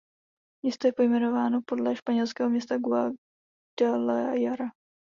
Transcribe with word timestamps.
Město 0.65 0.87
je 0.87 0.93
pojmenováno 0.93 1.59
podle 1.67 1.95
španělského 1.95 2.49
města 2.49 2.77
Guadalajara. 3.77 4.69